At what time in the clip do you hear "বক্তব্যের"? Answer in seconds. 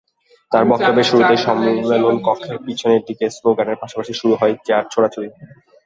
0.71-1.09